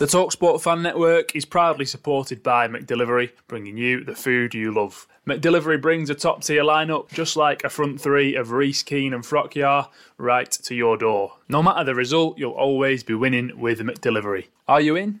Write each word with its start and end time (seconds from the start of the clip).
The 0.00 0.06
TalkSport 0.06 0.62
Fan 0.62 0.80
Network 0.80 1.36
is 1.36 1.44
proudly 1.44 1.84
supported 1.84 2.42
by 2.42 2.66
McDelivery, 2.68 3.32
bringing 3.46 3.76
you 3.76 4.02
the 4.02 4.14
food 4.14 4.54
you 4.54 4.72
love. 4.72 5.06
McDelivery 5.26 5.78
brings 5.78 6.08
a 6.08 6.14
top 6.14 6.42
tier 6.42 6.62
lineup, 6.62 7.12
just 7.12 7.36
like 7.36 7.64
a 7.64 7.68
front 7.68 8.00
three 8.00 8.34
of 8.34 8.48
Riis, 8.48 8.82
Keane, 8.82 9.12
and 9.12 9.22
Frøkjær, 9.22 9.88
right 10.16 10.50
to 10.50 10.74
your 10.74 10.96
door. 10.96 11.36
No 11.50 11.62
matter 11.62 11.84
the 11.84 11.94
result, 11.94 12.38
you'll 12.38 12.52
always 12.52 13.02
be 13.02 13.12
winning 13.12 13.60
with 13.60 13.80
McDelivery. 13.80 14.46
Are 14.66 14.80
you 14.80 14.96
in? 14.96 15.20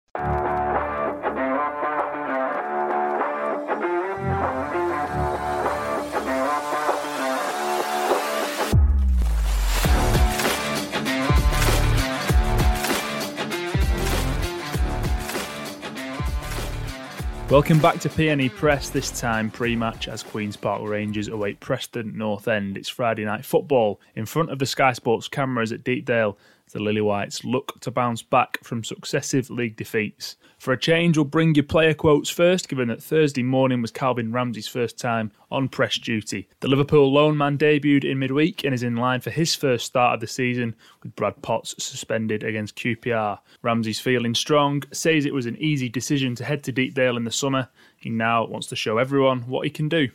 Welcome 17.51 17.79
back 17.79 17.99
to 17.99 18.07
PNE 18.07 18.55
Press, 18.55 18.89
this 18.89 19.19
time 19.19 19.51
pre 19.51 19.75
match 19.75 20.07
as 20.07 20.23
Queen's 20.23 20.55
Park 20.55 20.87
Rangers 20.87 21.27
await 21.27 21.59
Preston 21.59 22.17
North 22.17 22.47
End. 22.47 22.77
It's 22.77 22.87
Friday 22.87 23.25
night 23.25 23.43
football 23.43 23.99
in 24.15 24.25
front 24.25 24.51
of 24.51 24.59
the 24.59 24.65
Sky 24.65 24.93
Sports 24.93 25.27
cameras 25.27 25.73
at 25.73 25.83
Deepdale 25.83 26.37
the 26.71 26.79
Lily 26.79 27.01
Whites 27.01 27.43
look 27.43 27.79
to 27.81 27.91
bounce 27.91 28.21
back 28.21 28.63
from 28.63 28.83
successive 28.83 29.49
league 29.49 29.75
defeats. 29.75 30.35
For 30.57 30.73
a 30.73 30.79
change, 30.79 31.17
we'll 31.17 31.25
bring 31.25 31.55
you 31.55 31.63
player 31.63 31.93
quotes 31.93 32.29
first, 32.29 32.69
given 32.69 32.87
that 32.89 33.01
Thursday 33.01 33.41
morning 33.41 33.81
was 33.81 33.89
Calvin 33.89 34.31
Ramsay's 34.31 34.67
first 34.67 34.99
time 34.99 35.31
on 35.49 35.67
press 35.67 35.97
duty. 35.97 36.47
The 36.59 36.67
Liverpool 36.67 37.11
loan 37.11 37.35
man 37.35 37.57
debuted 37.57 38.03
in 38.03 38.19
midweek 38.19 38.63
and 38.63 38.73
is 38.73 38.83
in 38.83 38.95
line 38.95 39.21
for 39.21 39.31
his 39.31 39.55
first 39.55 39.87
start 39.87 40.13
of 40.13 40.19
the 40.19 40.27
season, 40.27 40.75
with 41.01 41.15
Brad 41.15 41.41
Potts 41.41 41.73
suspended 41.83 42.43
against 42.43 42.75
QPR. 42.75 43.39
Ramsay's 43.63 43.99
feeling 43.99 44.35
strong, 44.35 44.83
says 44.91 45.25
it 45.25 45.33
was 45.33 45.47
an 45.47 45.57
easy 45.57 45.89
decision 45.89 46.35
to 46.35 46.45
head 46.45 46.63
to 46.65 46.71
Deepdale 46.71 47.17
in 47.17 47.23
the 47.23 47.31
summer. 47.31 47.69
He 47.97 48.11
now 48.11 48.45
wants 48.45 48.67
to 48.67 48.75
show 48.75 48.99
everyone 48.99 49.41
what 49.41 49.65
he 49.65 49.71
can 49.71 49.89
do. 49.89 50.09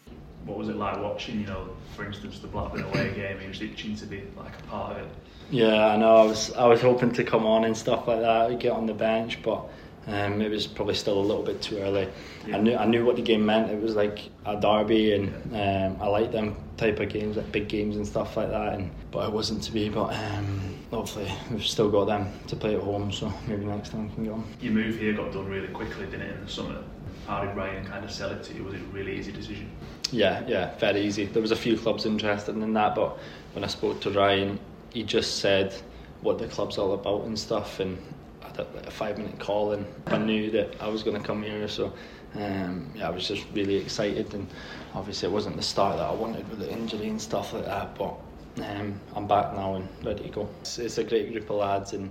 What 0.45 0.59
was 0.59 0.69
it 0.69 0.77
like 0.77 0.97
watching, 1.01 1.41
you 1.41 1.47
know, 1.47 1.71
for 1.97 2.07
instance, 2.07 2.39
the 2.39 2.47
Blackburn 2.47 2.85
away 2.85 3.13
game? 3.15 3.41
He 3.41 3.49
was 3.49 3.61
itching 3.61 3.97
to 3.97 4.07
be 4.07 4.23
like 4.37 4.57
a 4.61 4.63
part 4.69 4.93
of 4.93 4.99
it. 4.99 5.09
Yeah, 5.51 5.87
I 5.87 5.97
know. 5.97 6.17
I 6.17 6.25
was 6.27 6.53
I 6.53 6.67
was 6.67 6.81
hoping 6.81 7.13
to 7.13 7.25
come 7.25 7.47
on 7.47 7.65
and 7.65 7.77
stuff 7.77 8.09
like 8.09 8.21
that, 8.21 8.59
get 8.59 8.73
on 8.73 8.87
the 8.87 8.95
bench, 8.95 9.43
but 9.43 9.69
um, 10.09 10.41
it 10.41 10.51
was 10.51 10.67
probably 10.67 10.95
still 10.95 11.19
a 11.19 11.21
little 11.21 11.43
bit 11.43 11.61
too 11.61 11.79
early. 11.79 12.09
Yeah. 12.47 12.57
I 12.57 12.61
knew 12.61 12.77
I 12.77 12.85
knew 12.85 13.05
what 13.05 13.17
the 13.17 13.23
game 13.23 13.45
meant. 13.45 13.71
It 13.71 13.81
was 13.81 13.95
like 13.95 14.31
a 14.45 14.59
derby, 14.61 15.15
and 15.15 15.29
um, 15.53 16.03
I 16.03 16.09
like 16.09 16.33
them 16.33 16.57
type 16.77 17.01
of 17.01 17.09
games, 17.09 17.37
like 17.37 17.51
big 17.53 17.69
games 17.69 17.97
and 17.97 18.07
stuff 18.07 18.37
like 18.37 18.51
that. 18.51 18.75
And 18.75 18.91
but 19.11 19.29
it 19.29 19.33
wasn't 19.33 19.63
to 19.65 19.73
be. 19.73 19.89
But 19.89 20.15
um, 20.15 20.77
hopefully 20.91 21.31
we've 21.51 21.67
still 21.67 21.91
got 21.91 22.07
them 22.07 22.29
to 22.49 22.57
play 22.57 22.77
at 22.77 22.83
home, 22.83 23.13
so 23.13 23.33
maybe 23.47 23.65
next 23.65 23.91
time 23.91 24.09
we 24.09 24.15
can 24.15 24.25
get 24.25 24.33
on. 24.33 24.45
Your 24.61 24.73
move 24.73 24.99
here 24.99 25.13
got 25.13 25.33
done 25.33 25.49
really 25.49 25.69
quickly, 25.69 26.07
didn't 26.07 26.23
it, 26.23 26.37
in 26.37 26.45
the 26.45 26.51
summer? 26.51 26.83
How 27.27 27.45
did 27.45 27.57
Ryan 27.57 27.85
kind 27.85 28.05
of 28.05 28.11
sell 28.13 28.31
it 28.31 28.45
to 28.45 28.55
you? 28.55 28.63
Was 28.63 28.75
it 28.75 28.81
a 28.81 28.85
really 28.85 29.19
easy 29.19 29.33
decision? 29.33 29.69
Yeah, 30.13 30.45
yeah, 30.47 30.77
very 30.79 31.01
easy. 31.01 31.27
There 31.27 31.43
was 31.43 31.51
a 31.51 31.57
few 31.57 31.77
clubs 31.77 32.07
interested 32.07 32.55
in 32.55 32.73
that, 32.75 32.95
but 32.95 33.19
when 33.53 33.65
I 33.65 33.67
spoke 33.67 34.01
to 34.03 34.11
Ryan, 34.11 34.61
he 34.97 35.03
just 35.03 35.41
said 35.41 35.75
what 36.23 36.39
the 36.39 36.47
club's 36.47 36.79
all 36.79 36.95
about 36.95 37.25
and 37.25 37.39
stuff, 37.39 37.81
and 37.81 37.99
a 38.59 38.91
five 38.91 39.19
minute 39.19 39.39
call 39.39 39.73
and 39.73 39.85
I 40.07 40.17
knew 40.17 40.51
that 40.53 40.81
I 40.81 40.89
was 40.89 41.03
going 41.03 41.21
to 41.21 41.23
come 41.23 41.43
here 41.43 41.69
so 41.69 41.93
um, 42.37 42.91
yeah 42.95 43.07
I 43.07 43.11
was 43.11 43.29
just 43.29 43.45
really 43.53 43.75
excited 43.75 44.33
and 44.33 44.49
obviously 44.95 45.29
it 45.29 45.33
wasn't 45.33 45.57
the 45.57 45.63
start 45.63 45.99
that 45.99 46.07
I 46.07 46.15
wanted 46.15 46.49
with 46.49 46.61
the 46.61 46.73
injury 46.73 47.09
and 47.09 47.21
stuff 47.21 47.53
like 47.53 47.67
that 47.67 47.95
but 47.99 48.15
um, 48.65 48.99
I'm 49.15 49.27
back 49.27 49.53
now 49.53 49.75
and 49.75 49.87
ready 50.03 50.23
to 50.23 50.31
go. 50.31 50.49
It's, 50.63 50.79
it's, 50.79 50.97
a 50.97 51.05
great 51.05 51.31
group 51.31 51.51
of 51.51 51.57
lads 51.57 51.93
and 51.93 52.11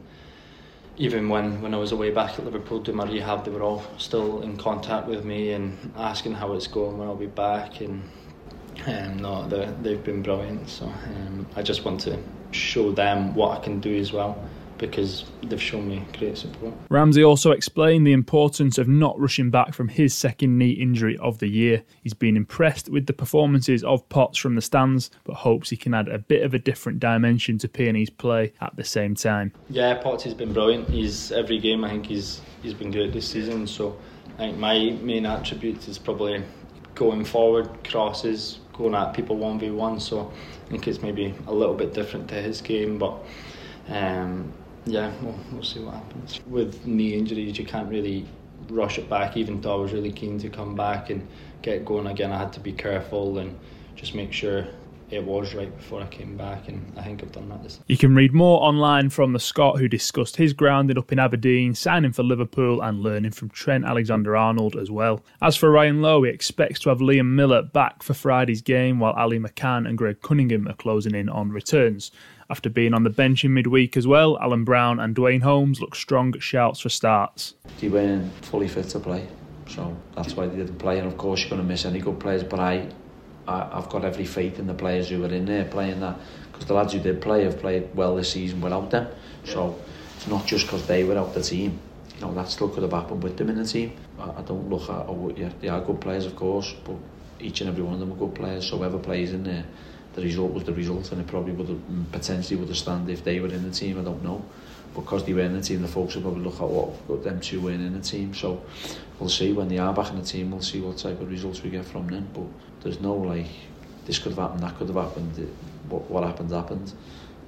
even 0.97 1.29
when, 1.29 1.63
when 1.63 1.73
I 1.73 1.77
was 1.77 1.91
away 1.91 2.11
back 2.11 2.37
at 2.37 2.45
Liverpool 2.45 2.79
doing 2.79 2.97
my 2.97 3.05
rehab 3.05 3.43
they 3.43 3.49
were 3.49 3.63
all 3.63 3.83
still 3.97 4.43
in 4.43 4.55
contact 4.55 5.07
with 5.07 5.25
me 5.25 5.53
and 5.53 5.91
asking 5.97 6.33
how 6.33 6.53
it's 6.53 6.67
going 6.67 6.99
when 6.99 7.07
I'll 7.07 7.15
be 7.15 7.25
back 7.25 7.81
and 7.81 8.03
um, 8.87 9.17
no, 9.17 9.47
they've 9.81 10.03
been 10.03 10.21
brilliant 10.21 10.69
so 10.69 10.85
um, 10.85 11.47
I 11.55 11.61
just 11.61 11.85
want 11.85 12.01
to 12.01 12.17
show 12.51 12.91
them 12.91 13.33
what 13.35 13.57
I 13.57 13.63
can 13.63 13.79
do 13.79 13.95
as 13.97 14.13
well 14.13 14.43
because 14.77 15.25
they've 15.43 15.61
shown 15.61 15.87
me 15.87 16.03
great 16.17 16.37
support. 16.37 16.73
Ramsay 16.89 17.23
also 17.23 17.51
explained 17.51 18.05
the 18.05 18.13
importance 18.13 18.77
of 18.77 18.87
not 18.87 19.19
rushing 19.19 19.49
back 19.49 19.73
from 19.73 19.87
his 19.87 20.13
second 20.13 20.57
knee 20.57 20.71
injury 20.71 21.17
of 21.17 21.39
the 21.39 21.47
year. 21.47 21.83
He's 22.01 22.13
been 22.13 22.35
impressed 22.35 22.89
with 22.89 23.05
the 23.05 23.13
performances 23.13 23.83
of 23.83 24.07
Potts 24.09 24.37
from 24.37 24.55
the 24.55 24.61
stands, 24.61 25.11
but 25.23 25.35
hopes 25.35 25.69
he 25.69 25.77
can 25.77 25.93
add 25.93 26.07
a 26.07 26.19
bit 26.19 26.43
of 26.43 26.53
a 26.53 26.59
different 26.59 26.99
dimension 26.99 27.57
to 27.59 27.67
PNE's 27.67 28.09
play 28.09 28.53
at 28.61 28.75
the 28.75 28.83
same 28.83 29.15
time. 29.15 29.53
Yeah, 29.69 29.95
Potts 29.95 30.23
has 30.23 30.33
been 30.33 30.53
brilliant. 30.53 30.89
He's 30.89 31.31
every 31.31 31.59
game. 31.59 31.83
I 31.83 31.91
think 31.91 32.05
he's 32.05 32.41
he's 32.61 32.73
been 32.73 32.91
great 32.91 33.13
this 33.13 33.27
season. 33.27 33.67
So 33.67 33.97
I 34.35 34.37
think 34.37 34.57
my 34.57 34.91
main 35.01 35.25
attribute 35.25 35.87
is 35.87 35.97
probably 35.97 36.43
going 36.95 37.25
forward, 37.25 37.69
crosses, 37.89 38.59
going 38.77 38.95
at 38.95 39.13
people 39.13 39.37
one 39.37 39.59
v 39.59 39.71
one. 39.71 39.99
So 39.99 40.31
I 40.65 40.69
think 40.69 40.87
it's 40.87 41.01
maybe 41.01 41.33
a 41.47 41.53
little 41.53 41.75
bit 41.75 41.93
different 41.93 42.27
to 42.29 42.35
his 42.35 42.61
game, 42.61 42.97
but. 42.97 43.13
Um, 43.87 44.51
yeah, 44.87 45.11
we'll, 45.21 45.35
we'll 45.51 45.63
see 45.63 45.79
what 45.79 45.95
happens. 45.95 46.39
With 46.47 46.85
knee 46.85 47.15
injuries, 47.15 47.57
you 47.57 47.65
can't 47.65 47.89
really 47.89 48.25
rush 48.69 48.99
it 48.99 49.09
back. 49.09 49.35
Even 49.35 49.59
though 49.61 49.73
I 49.73 49.81
was 49.81 49.93
really 49.93 50.11
keen 50.11 50.37
to 50.39 50.49
come 50.49 50.75
back 50.75 51.09
and 51.09 51.27
get 51.61 51.85
going 51.85 52.07
again, 52.07 52.31
I 52.31 52.37
had 52.37 52.53
to 52.53 52.59
be 52.59 52.71
careful 52.71 53.39
and 53.39 53.57
just 53.95 54.13
make 54.13 54.31
sure 54.31 54.67
it 55.09 55.23
was 55.23 55.53
right 55.53 55.75
before 55.75 56.01
I 56.01 56.07
came 56.07 56.35
back, 56.35 56.67
and 56.67 56.91
I 56.97 57.03
think 57.03 57.21
I've 57.21 57.31
done 57.31 57.47
that 57.49 57.61
this. 57.63 57.79
You 57.87 57.97
can 57.97 58.15
read 58.15 58.33
more 58.33 58.61
online 58.61 59.09
from 59.09 59.33
the 59.33 59.39
Scot 59.39 59.77
who 59.77 59.87
discussed 59.87 60.35
his 60.35 60.53
grounding 60.53 60.97
up 60.97 61.11
in 61.11 61.19
Aberdeen, 61.19 61.75
signing 61.75 62.11
for 62.11 62.23
Liverpool, 62.23 62.81
and 62.81 63.01
learning 63.01 63.31
from 63.31 63.49
Trent 63.49 63.85
Alexander 63.85 64.35
Arnold 64.35 64.75
as 64.75 64.89
well. 64.89 65.23
As 65.41 65.55
for 65.55 65.69
Ryan 65.69 66.01
Lowe, 66.01 66.23
he 66.23 66.31
expects 66.31 66.79
to 66.81 66.89
have 66.89 66.99
Liam 66.99 67.33
Millar 67.33 67.61
back 67.61 68.01
for 68.01 68.13
Friday's 68.13 68.61
game, 68.61 68.99
while 68.99 69.13
Ali 69.13 69.39
McCann 69.39 69.87
and 69.87 69.97
Greg 69.97 70.21
Cunningham 70.21 70.67
are 70.67 70.73
closing 70.73 71.13
in 71.13 71.29
on 71.29 71.51
returns. 71.51 72.11
After 72.49 72.69
being 72.69 72.93
on 72.93 73.03
the 73.03 73.09
bench 73.09 73.43
in 73.43 73.53
midweek 73.53 73.97
as 73.97 74.05
well, 74.05 74.37
Alan 74.39 74.63
Browne 74.63 74.99
and 74.99 75.15
Duane 75.15 75.41
Holmes 75.41 75.81
look 75.81 75.95
strong 75.95 76.35
at 76.35 76.43
shouts 76.43 76.79
for 76.79 76.89
starts. 76.89 77.55
He 77.77 77.89
went 77.89 78.31
fully 78.45 78.67
fit 78.67 78.89
to 78.89 78.99
play, 78.99 79.27
so 79.67 79.95
that's 80.15 80.35
why 80.35 80.45
they 80.45 80.57
didn't 80.57 80.77
play. 80.77 80.99
And 80.99 81.07
of 81.07 81.17
course, 81.17 81.41
you're 81.41 81.49
going 81.49 81.61
to 81.61 81.67
miss 81.67 81.85
any 81.85 81.99
good 81.99 82.19
players, 82.19 82.43
but 82.43 82.59
I, 82.59 82.87
I 83.47 83.69
I've 83.73 83.89
got 83.89 84.05
every 84.05 84.25
faith 84.25 84.59
in 84.59 84.67
the 84.67 84.73
players 84.73 85.09
who 85.09 85.23
are 85.23 85.33
in 85.33 85.45
there 85.45 85.65
playing 85.65 85.99
that 86.01 86.17
because 86.51 86.67
the 86.67 86.73
lads 86.73 86.93
who 86.93 86.99
did 86.99 87.21
play 87.21 87.43
have 87.43 87.59
played 87.59 87.93
well 87.95 88.15
this 88.15 88.31
season 88.31 88.61
without 88.61 88.91
them. 88.91 89.07
So 89.43 89.77
it's 90.15 90.27
not 90.27 90.45
just 90.45 90.65
because 90.65 90.87
they 90.87 91.03
were 91.03 91.17
out 91.17 91.33
the 91.33 91.41
team. 91.41 91.79
You 92.15 92.21
know, 92.21 92.33
that 92.35 92.47
still 92.47 92.69
could 92.69 92.83
have 92.83 92.93
happened 92.93 93.23
with 93.23 93.37
them 93.37 93.49
in 93.49 93.57
the 93.57 93.65
team. 93.65 93.91
I, 94.17 94.29
I 94.39 94.41
don't 94.41 94.69
look 94.69 94.83
at, 94.83 95.05
oh, 95.09 95.33
yeah, 95.35 95.49
they 95.59 95.67
are 95.67 95.81
good 95.81 95.99
players, 95.99 96.25
of 96.25 96.35
course, 96.37 96.73
but 96.85 96.95
each 97.41 97.59
and 97.59 97.69
every 97.69 97.83
one 97.83 97.95
of 97.95 97.99
them 97.99 98.13
are 98.13 98.15
good 98.15 98.33
players. 98.33 98.69
So 98.69 98.77
whoever 98.77 98.97
plays 98.97 99.33
in 99.33 99.43
there, 99.43 99.65
the 100.13 100.21
result 100.21 100.53
was 100.53 100.63
the 100.63 100.73
result 100.73 101.11
and 101.11 101.19
it 101.19 101.27
probably 101.27 101.51
would 101.51 101.67
have 101.67 101.77
mm, 101.77 102.09
potentially 102.11 102.57
would 102.57 102.69
have 102.69 102.77
stand 102.77 103.09
if 103.09 103.23
they 103.23 103.41
were 103.41 103.49
in 103.49 103.63
the 103.63 103.75
team 103.75 103.99
I 103.99 104.03
don't 104.03 104.23
know 104.23 104.43
because 104.95 105.25
they 105.25 105.33
were 105.33 105.41
in 105.41 105.53
the 105.53 105.61
team 105.61 105.81
the 105.81 105.87
folks 105.87 106.15
will 106.15 106.23
probably 106.23 106.43
look 106.43 106.55
at 106.55 106.67
what 106.67 107.07
got 107.07 107.23
them 107.23 107.39
two 107.39 107.67
in 107.67 107.81
in 107.81 107.93
the 107.93 108.01
team. 108.01 108.33
So 108.33 108.63
we'll 109.19 109.29
see 109.29 109.53
when 109.53 109.67
they 109.67 109.77
are 109.77 109.93
back 109.93 110.09
in 110.11 110.17
the 110.19 110.25
team 110.25 110.51
we'll 110.51 110.61
see 110.61 110.81
what 110.81 110.97
type 110.97 111.19
of 111.21 111.29
results 111.29 111.61
we 111.61 111.69
get 111.69 111.85
from 111.85 112.07
them. 112.07 112.27
But 112.33 112.45
there's 112.81 113.01
no 113.01 113.13
like 113.13 113.47
this 114.05 114.19
could 114.19 114.33
have 114.33 114.39
happened 114.39 114.61
that 114.61 114.77
could 114.77 114.87
have 114.87 114.95
happened 114.95 115.47
what, 115.89 116.09
what 116.09 116.23
happened 116.23 116.51
happened. 116.51 116.93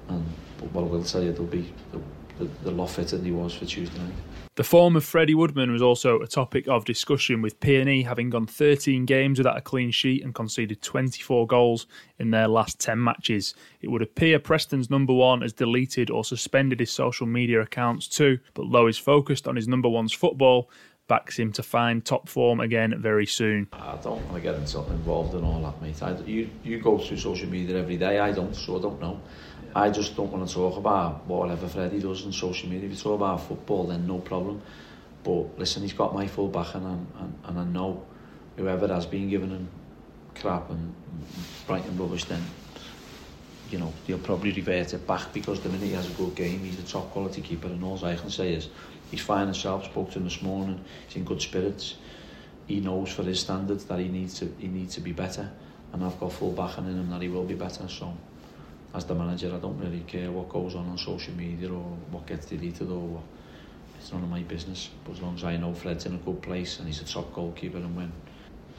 And 0.10 0.26
but 0.58 0.72
what 0.72 0.84
I 0.84 0.88
will 0.88 1.04
tell 1.04 1.24
you 1.24 1.32
there'll 1.32 1.48
be 1.48 1.74
the, 2.40 2.46
the 2.64 2.72
lot 2.72 2.90
fitter 2.90 3.18
he 3.18 3.32
was 3.32 3.54
for 3.54 3.66
Tuesday 3.66 3.98
night. 4.00 4.14
The 4.58 4.64
form 4.64 4.96
of 4.96 5.06
Freddie 5.06 5.36
Woodman 5.36 5.72
was 5.72 5.84
also 5.84 6.20
a 6.20 6.26
topic 6.26 6.68
of 6.68 6.84
discussion 6.84 7.44
with 7.44 7.60
PNE 7.60 8.08
having 8.08 8.32
gone 8.32 8.48
13 8.48 9.06
games 9.06 9.38
without 9.38 9.56
a 9.56 9.62
clean 9.62 9.92
sheet 9.92 10.24
and 10.24 10.34
conceded 10.34 10.82
24 10.82 11.46
goals 11.46 11.86
in 12.18 12.32
their 12.32 12.48
last 12.48 12.80
10 12.80 13.04
matches. 13.04 13.54
It 13.82 13.90
would 13.90 14.02
appear 14.02 14.40
Preston's 14.40 14.90
number 14.90 15.14
one 15.14 15.42
has 15.42 15.54
deleted 15.54 16.10
or 16.10 16.24
suspended 16.26 16.80
his 16.80 16.92
social 16.92 17.28
media 17.28 17.62
accounts 17.62 18.08
too, 18.08 18.40
but 18.56 18.66
Lowe 18.66 18.88
is 18.88 18.98
focused 18.98 19.48
on 19.48 19.56
his 19.56 19.68
number 19.68 19.90
one's 19.90 20.14
football, 20.14 20.72
backs 21.08 21.38
him 21.38 21.52
to 21.54 21.62
find 21.62 22.04
top 22.04 22.28
form 22.28 22.60
again 22.60 22.96
very 23.00 23.28
soon. 23.28 23.68
I 23.74 23.96
don't 23.98 24.24
want 24.26 24.36
to 24.36 24.42
get 24.42 24.56
involved 24.56 25.36
in 25.36 25.44
all 25.44 25.62
that, 25.62 25.80
mate. 25.84 26.02
I, 26.02 26.18
you, 26.22 26.50
you 26.64 26.82
go 26.82 26.98
through 26.98 27.18
social 27.18 27.48
media 27.48 27.78
every 27.78 27.98
day, 27.98 28.18
I 28.18 28.32
don't, 28.32 28.56
so 28.56 28.80
I 28.80 28.82
don't 28.82 29.00
know. 29.00 29.22
I 29.78 29.92
just 29.92 30.16
don't 30.16 30.32
want 30.32 30.48
to 30.48 30.52
talk 30.52 30.76
about 30.76 31.28
whatever 31.28 31.68
Freddie 31.68 32.00
does 32.00 32.26
on 32.26 32.34
social 32.34 32.68
media. 32.68 32.90
If 32.90 32.98
you 32.98 32.98
talk 32.98 33.14
about 33.14 33.48
football, 33.48 33.86
then 33.86 34.08
no 34.08 34.18
problem. 34.18 34.60
But 35.24 35.60
listen, 35.60 35.84
he's 35.84 35.94
got 35.94 36.16
my 36.16 36.26
full 36.26 36.48
backing, 36.48 36.84
and, 36.84 37.06
and, 37.20 37.40
and 37.46 37.60
I 37.60 37.64
know 37.64 38.04
whoever 38.56 38.88
has 38.88 39.06
been 39.06 39.30
giving 39.30 39.52
him 39.52 39.70
crap 40.34 40.72
and 40.72 40.96
Brighton 41.68 41.96
rubbish, 41.96 42.24
then 42.24 42.42
you 43.70 43.78
know 43.78 43.94
he'll 44.08 44.18
probably 44.18 44.52
revert 44.52 44.96
it 44.96 45.06
back 45.06 45.32
because 45.32 45.60
the 45.60 45.70
minute 45.70 45.86
he 45.86 45.94
has 45.94 46.10
a 46.10 46.14
good 46.14 46.34
game, 46.34 46.62
he's 46.62 46.80
a 46.80 46.84
top 46.84 47.12
quality 47.12 47.42
keeper, 47.42 47.68
and 47.68 47.84
all 47.84 48.04
I 48.04 48.16
can 48.16 48.32
say 48.32 48.54
is 48.54 48.70
he's 49.12 49.22
fine 49.22 49.46
himself. 49.46 49.86
Spoke 49.86 50.10
to 50.14 50.18
him 50.18 50.24
this 50.24 50.42
morning. 50.42 50.84
He's 51.06 51.18
in 51.18 51.24
good 51.24 51.42
spirits. 51.44 51.98
He 52.66 52.80
knows 52.80 53.12
for 53.12 53.22
his 53.22 53.42
standards 53.42 53.86
that 53.86 54.00
he 54.00 54.08
needs 54.08 54.40
to 54.40 54.52
he 54.58 54.70
needs 54.70 54.96
to 54.96 55.02
be 55.02 55.12
better, 55.12 55.52
and 55.94 56.04
I've 56.04 56.20
got 56.20 56.34
full 56.34 56.52
backing 56.52 56.86
in 56.86 56.98
him 57.00 57.12
that 57.12 57.22
he 57.22 57.28
will 57.28 57.46
be 57.46 57.54
better. 57.54 57.88
So 57.88 58.18
as 58.94 59.06
the 59.06 59.16
manager, 59.16 59.54
I 59.54 59.60
don't 59.60 59.78
really 59.80 60.04
care 60.08 60.32
what 60.32 60.50
goes 60.50 60.76
on 60.76 60.88
on 60.90 60.98
social 60.98 61.34
media 61.34 61.70
or 61.70 61.98
what 62.12 62.26
gets 62.26 62.46
deleted 62.46 62.90
or 62.90 63.00
what. 63.00 63.24
It's 64.00 64.14
none 64.14 64.24
of 64.24 64.30
my 64.30 64.42
business. 64.42 64.90
But 65.04 65.14
as 65.14 65.22
long 65.22 65.36
as 65.36 65.44
I 65.44 65.58
know 65.58 65.74
Fred's 65.74 66.06
in 66.06 66.16
a 66.16 66.18
good 66.18 66.42
place 66.42 66.80
and 66.80 66.88
he's 66.88 67.02
a 67.02 67.06
top 67.06 67.34
goalkeeper 67.34 67.78
and 67.78 67.96
when 67.96 68.12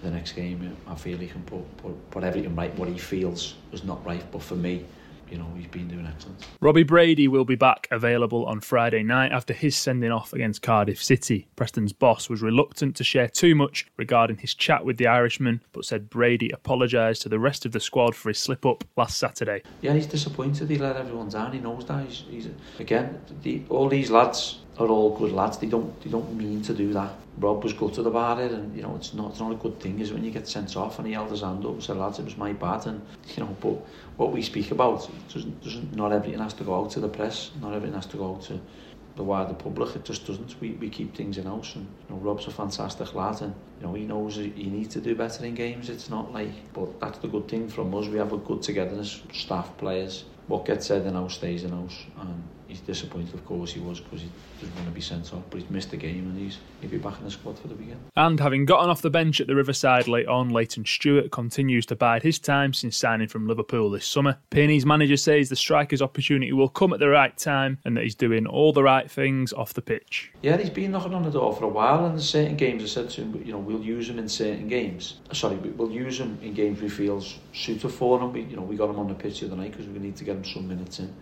the 0.02 0.10
next 0.10 0.32
game, 0.32 0.76
I 0.87 0.94
feel 0.94 1.19
he 1.19 1.26
can 1.26 1.43
put, 1.43 1.76
put, 1.78 2.10
put 2.10 2.25
everything 2.25 2.55
right, 2.55 2.75
what 2.78 2.88
he 2.88 2.99
feels 2.99 3.55
was 3.72 3.84
not 3.84 4.05
right. 4.06 4.25
But 4.31 4.43
for 4.43 4.55
me, 4.55 4.84
you 5.30 5.38
know, 5.38 5.50
he's 5.56 5.66
been 5.66 5.88
doing 5.88 6.06
excellent. 6.06 6.46
Robbie 6.60 6.82
Brady 6.82 7.28
will 7.28 7.44
be 7.44 7.54
back 7.54 7.88
available 7.90 8.46
on 8.46 8.60
Friday 8.60 9.02
night 9.02 9.32
after 9.32 9.52
his 9.52 9.76
sending 9.76 10.10
off 10.10 10.32
against 10.32 10.62
Cardiff 10.62 11.02
City. 11.02 11.48
Preston's 11.56 11.92
boss 11.92 12.28
was 12.28 12.42
reluctant 12.42 12.96
to 12.96 13.04
share 13.04 13.28
too 13.28 13.54
much 13.54 13.86
regarding 13.96 14.38
his 14.38 14.54
chat 14.54 14.84
with 14.84 14.96
the 14.96 15.06
Irishman, 15.06 15.62
but 15.72 15.84
said 15.84 16.10
Brady 16.10 16.50
apologised 16.50 17.22
to 17.22 17.28
the 17.28 17.38
rest 17.38 17.66
of 17.66 17.72
the 17.72 17.80
squad 17.80 18.14
for 18.14 18.28
his 18.28 18.38
slip 18.38 18.64
up 18.64 18.84
last 18.96 19.19
Saturday. 19.19 19.62
Yeah, 19.82 19.94
he's 19.94 20.06
disappointed. 20.06 20.70
He 20.70 20.78
let 20.78 20.96
everyone 20.96 21.28
down. 21.28 21.52
He 21.52 21.58
knows 21.58 21.84
that. 21.86 22.04
He's, 22.06 22.25
he's 22.30 22.48
again, 22.78 23.20
the, 23.42 23.62
all 23.69 23.88
these 23.88 24.10
lads 24.10 24.60
are 24.78 24.88
all 24.88 25.16
good 25.16 25.32
lads. 25.32 25.58
They 25.58 25.66
don't 25.66 26.00
they 26.02 26.10
don't 26.10 26.34
mean 26.34 26.62
to 26.62 26.75
do 26.75 26.92
that. 26.92 27.12
Rob 27.38 27.62
was 27.62 27.72
gutted 27.72 28.06
about 28.06 28.40
it, 28.40 28.52
and 28.52 28.75
you 28.76 28.82
know 28.82 28.94
it's 28.96 29.14
not 29.14 29.30
it's 29.30 29.40
not 29.40 29.52
a 29.52 29.56
good 29.56 29.80
thing 29.80 30.00
is 30.00 30.12
when 30.12 30.25
you 30.25 30.30
get 30.30 30.48
sent 30.48 30.76
off. 30.76 30.98
And 30.98 31.06
he 31.06 31.14
held 31.14 31.30
his 31.30 31.42
hand 31.42 31.64
up 31.64 31.72
and 31.72 31.82
said, 31.82 31.96
"Lads, 31.96 32.19
it 32.19 32.25
was 32.25 32.36
my 32.36 32.52
bad." 32.52 32.86
And 32.86 33.00
you 33.36 33.44
know, 33.44 33.56
but 33.60 33.75
what 34.16 34.32
we 34.32 34.42
speak 34.42 34.70
about 34.70 35.08
doesn't 35.32 35.62
doesn't 35.62 35.94
not 35.94 36.12
everything 36.12 36.40
has 36.40 36.54
to 36.54 36.64
go 36.64 36.75
out 36.80 36.90
to 36.92 37.00
the 37.00 37.08
press. 37.08 37.50
Not 37.60 37.75
everything 37.75 37.94
has 37.94 38.06
to 38.06 38.16
go 38.16 38.34
out 38.34 38.42
to 38.42 38.60
the 39.16 39.25
wider 39.25 39.54
public. 39.54 39.96
It 39.96 40.04
just 40.04 40.26
doesn't. 40.26 40.60
We, 40.60 40.70
we 40.72 40.88
keep 40.88 41.14
things 41.14 41.38
in 41.38 41.44
house, 41.44 41.75
and 41.75 41.86
you 42.08 42.14
know, 42.14 42.20
Rob's 42.20 42.46
a 42.46 42.50
fantastic 42.50 43.14
lad, 43.14 43.42
and 43.42 43.54
you 43.80 43.86
know 43.86 43.94
he 43.94 44.04
knows 44.04 44.36
he 44.36 44.70
needs 44.70 44.94
to 44.94 45.00
do 45.00 45.14
better 45.14 45.44
in 45.44 45.54
games. 45.54 45.90
It's 45.90 46.08
not 46.08 46.32
like, 46.32 46.72
but 46.72 47.00
that's 47.00 47.19
the 47.19 47.28
good 47.28 47.48
thing 47.48 47.69
from 47.69 47.94
us. 47.94 48.06
We 48.06 48.19
have 48.19 48.32
a 48.32 48.38
good 48.38 48.62
togetherness, 48.62 49.22
staff, 49.32 49.76
players. 49.76 50.25
What 50.46 50.64
gets 50.64 50.86
said 50.86 51.04
in 51.04 51.14
house 51.14 51.34
stays 51.34 51.64
in 51.64 51.70
house, 51.70 52.06
and 52.20 52.42
he's 52.68 52.80
disappointed, 52.80 53.34
of 53.34 53.44
course 53.44 53.72
he 53.72 53.80
was, 53.80 53.98
because 54.00 54.20
he 54.20 54.30
doesn't 54.60 54.74
want 54.76 54.86
to 54.86 54.94
be 54.94 55.00
sent 55.00 55.32
off, 55.32 55.42
but 55.50 55.60
he's 55.60 55.70
missed 55.70 55.90
the 55.90 55.96
game 55.96 56.28
and 56.28 56.38
he's 56.38 56.58
he'll 56.80 56.90
be 56.90 56.98
back 56.98 57.18
in 57.18 57.24
the 57.24 57.30
squad 57.30 57.58
for 57.58 57.66
the 57.66 57.74
weekend. 57.74 57.98
And 58.16 58.38
having 58.38 58.64
gotten 58.66 58.90
off 58.90 59.02
the 59.02 59.10
bench 59.10 59.40
at 59.40 59.46
the 59.46 59.54
Riverside 59.54 60.06
late 60.06 60.28
on, 60.28 60.50
Layton 60.50 60.84
Stewart 60.84 61.32
continues 61.32 61.86
to 61.86 61.96
bide 61.96 62.22
his 62.22 62.38
time 62.38 62.72
since 62.72 62.96
signing 62.96 63.28
from 63.28 63.48
Liverpool 63.48 63.90
this 63.90 64.06
summer. 64.06 64.36
PNE's 64.50 64.86
manager 64.86 65.16
says 65.16 65.48
the 65.48 65.56
striker's 65.56 66.02
opportunity 66.02 66.52
will 66.52 66.68
come 66.68 66.92
at 66.92 67.00
the 67.00 67.08
right 67.08 67.36
time 67.36 67.78
and 67.84 67.96
that 67.96 68.04
he's 68.04 68.14
doing 68.14 68.46
all 68.46 68.72
the 68.72 68.82
right 68.82 69.10
things 69.10 69.52
off 69.52 69.74
the 69.74 69.82
pitch. 69.82 70.30
Yeah, 70.42 70.56
he's 70.58 70.70
been 70.70 70.92
knocking 70.92 71.14
on 71.14 71.22
the 71.22 71.30
door 71.30 71.56
for 71.56 71.64
a 71.64 71.68
while, 71.68 72.04
and 72.04 72.14
in 72.14 72.20
certain 72.20 72.56
games 72.56 72.82
I 72.82 72.86
said 72.86 73.10
to 73.10 73.22
him, 73.22 73.42
you 73.44 73.52
know, 73.52 73.58
we'll 73.58 73.82
use 73.82 74.08
him 74.08 74.18
in 74.18 74.28
certain 74.28 74.68
games. 74.68 75.16
Sorry, 75.32 75.56
we'll 75.56 75.90
use 75.90 76.20
him 76.20 76.38
in 76.42 76.52
games 76.54 76.80
we 76.80 76.88
feel 76.88 77.24
suited 77.52 77.90
for 77.90 78.20
him. 78.20 78.32
We, 78.32 78.42
you 78.42 78.56
know, 78.56 78.62
we 78.62 78.76
got 78.76 78.90
him 78.90 78.98
on 78.98 79.08
the 79.08 79.14
pitch 79.14 79.40
the 79.40 79.46
other 79.46 79.56
night 79.56 79.72
because 79.72 79.86
we 79.86 79.98
need 79.98 80.16
to 80.16 80.24
get 80.24 80.36
him 80.36 80.44
some 80.44 80.68
minutes 80.68 80.98
in. 80.98 81.14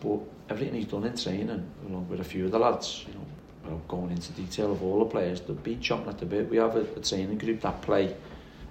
But 0.00 0.20
everything 0.48 0.74
he's 0.74 0.86
done 0.86 1.04
in 1.04 1.16
training, 1.16 1.70
along 1.88 2.08
with 2.08 2.20
a 2.20 2.24
few 2.24 2.46
of 2.46 2.50
the 2.50 2.58
lads, 2.58 3.04
you 3.06 3.14
know, 3.14 3.26
without 3.64 3.88
going 3.88 4.10
into 4.10 4.32
detail 4.32 4.72
of 4.72 4.82
all 4.82 5.00
the 5.00 5.04
players, 5.04 5.40
they've 5.42 5.62
been 5.62 5.80
chomping 5.80 6.08
at 6.08 6.18
the 6.18 6.26
bit. 6.26 6.48
We 6.48 6.56
have 6.56 6.76
a, 6.76 6.80
a 6.96 7.00
training 7.00 7.38
group 7.38 7.60
that 7.60 7.82
play 7.82 8.16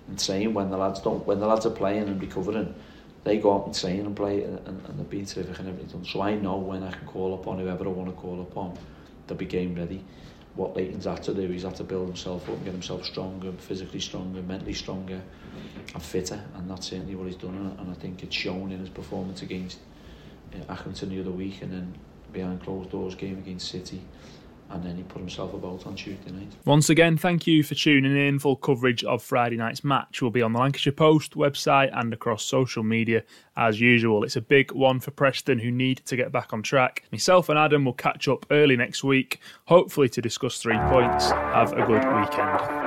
and 0.07 0.19
train 0.19 0.53
when 0.53 0.69
the 0.69 0.77
lads 0.77 1.01
don't, 1.01 1.25
when 1.27 1.39
the 1.39 1.47
lads 1.47 1.65
are 1.65 1.71
playing 1.71 2.07
and 2.07 2.19
recovering, 2.19 2.73
they 3.23 3.37
go 3.37 3.53
out 3.53 3.65
and 3.67 3.75
train 3.75 4.05
and 4.05 4.15
play 4.15 4.43
and, 4.43 4.57
and, 4.67 4.85
and 4.85 4.99
they've 4.99 5.09
been 5.09 5.25
terrific 5.25 5.59
and 5.59 5.69
everything. 5.69 5.89
Done. 5.89 6.05
So 6.05 6.21
I 6.21 6.35
know 6.35 6.57
when 6.57 6.83
I 6.83 6.91
can 6.91 7.05
call 7.05 7.35
upon 7.35 7.59
whoever 7.59 7.85
I 7.85 7.89
want 7.89 8.09
to 8.09 8.15
call 8.15 8.41
upon, 8.41 8.77
they'll 9.27 9.37
be 9.37 9.45
game 9.45 9.75
ready. 9.75 10.03
What 10.55 10.75
Layton's 10.75 11.05
had 11.05 11.21
to 11.23 11.33
do, 11.33 11.47
he's 11.47 11.63
had 11.63 11.75
to 11.75 11.83
build 11.83 12.07
himself 12.07 12.49
up 12.49 12.55
and 12.55 12.65
get 12.65 12.73
himself 12.73 13.05
stronger, 13.05 13.51
physically 13.51 13.99
stronger, 13.99 14.41
mentally 14.41 14.73
stronger 14.73 15.21
and 15.93 16.03
fitter 16.03 16.39
and 16.55 16.69
that's 16.69 16.87
certainly 16.87 17.15
what 17.15 17.27
he's 17.27 17.35
done 17.35 17.75
and 17.79 17.89
I 17.89 17.93
think 17.95 18.23
it's 18.23 18.35
shown 18.35 18.71
in 18.71 18.79
his 18.79 18.89
performance 18.89 19.41
against 19.41 19.79
uh, 20.53 20.73
Accrington 20.73 21.09
the 21.09 21.19
other 21.19 21.31
week 21.31 21.61
and 21.61 21.71
then 21.71 21.93
behind 22.31 22.61
closed 22.61 22.91
doors 22.91 23.15
game 23.15 23.37
against 23.37 23.69
City 23.69 24.01
and 24.71 24.83
then 24.83 24.95
he 24.95 25.03
put 25.03 25.19
himself 25.19 25.53
about 25.53 25.85
on 25.87 25.95
Tuesday 25.95 26.31
night. 26.31 26.51
Once 26.65 26.89
again, 26.89 27.17
thank 27.17 27.47
you 27.47 27.63
for 27.63 27.75
tuning 27.75 28.15
in. 28.15 28.37
Full 28.37 28.55
coverage 28.55 29.03
of 29.03 29.23
Friday 29.23 29.57
night's 29.57 29.83
match 29.83 30.21
will 30.21 30.29
be 30.29 30.41
on 30.41 30.53
the 30.53 30.59
Lancashire 30.59 30.93
Post 30.93 31.33
website 31.33 31.89
and 31.93 32.13
across 32.13 32.43
social 32.43 32.83
media 32.83 33.23
as 33.57 33.81
usual. 33.81 34.23
It's 34.23 34.35
a 34.35 34.41
big 34.41 34.71
one 34.71 34.99
for 34.99 35.11
Preston 35.11 35.59
who 35.59 35.71
need 35.71 36.01
to 36.05 36.15
get 36.15 36.31
back 36.31 36.53
on 36.53 36.61
track. 36.61 37.03
Myself 37.11 37.49
and 37.49 37.57
Adam 37.57 37.85
will 37.85 37.93
catch 37.93 38.27
up 38.27 38.45
early 38.51 38.77
next 38.77 39.03
week, 39.03 39.39
hopefully 39.65 40.09
to 40.09 40.21
discuss 40.21 40.61
three 40.61 40.77
points. 40.89 41.31
Have 41.31 41.73
a 41.73 41.85
good 41.85 42.05
weekend. 42.15 42.78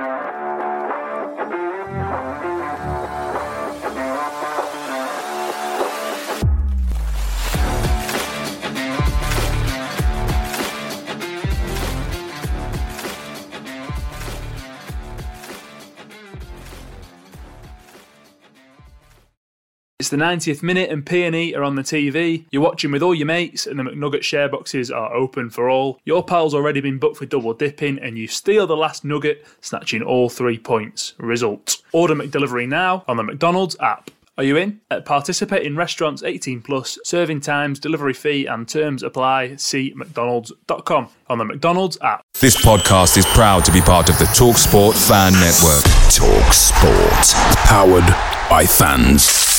It's 20.03 20.09
the 20.09 20.17
90th 20.17 20.61
minute 20.61 20.89
and 20.89 21.05
PNE 21.05 21.55
are 21.55 21.63
on 21.63 21.75
the 21.75 21.81
TV. 21.81 22.43
You're 22.51 22.61
watching 22.61 22.91
with 22.91 23.01
all 23.01 23.15
your 23.15 23.25
mates 23.25 23.65
and 23.65 23.79
the 23.79 23.83
McNugget 23.83 24.21
share 24.21 24.49
boxes 24.49 24.91
are 24.91 25.13
open 25.13 25.49
for 25.49 25.69
all. 25.69 26.01
Your 26.03 26.21
pal's 26.21 26.53
already 26.53 26.81
been 26.81 26.97
booked 26.99 27.15
for 27.15 27.25
double 27.25 27.53
dipping 27.53 27.99
and 27.99 28.17
you 28.17 28.27
steal 28.27 28.67
the 28.67 28.75
last 28.75 29.05
nugget, 29.05 29.47
snatching 29.61 30.01
all 30.01 30.27
three 30.27 30.57
points. 30.57 31.13
Result. 31.19 31.77
Order 31.93 32.15
McDelivery 32.15 32.67
now 32.67 33.05
on 33.07 33.15
the 33.15 33.23
McDonald's 33.23 33.77
app. 33.79 34.11
Are 34.37 34.43
you 34.43 34.57
in? 34.57 34.81
At 34.91 35.05
participating 35.05 35.77
restaurants 35.77 36.21
18 36.21 36.63
plus, 36.63 36.99
serving 37.05 37.39
times, 37.39 37.79
delivery 37.79 38.13
fee 38.13 38.45
and 38.45 38.67
terms 38.67 39.03
apply. 39.03 39.55
See 39.55 39.93
mcdonalds.com 39.95 41.07
on 41.27 41.37
the 41.37 41.45
McDonald's 41.45 41.97
app. 42.01 42.25
This 42.41 42.57
podcast 42.57 43.15
is 43.15 43.25
proud 43.27 43.63
to 43.63 43.71
be 43.71 43.79
part 43.79 44.09
of 44.09 44.19
the 44.19 44.25
TalkSport 44.25 44.95
Fan 45.07 45.31
Network. 45.31 45.85
TalkSport. 46.11 47.33
Powered 47.67 48.49
by 48.49 48.65
fans. 48.65 49.52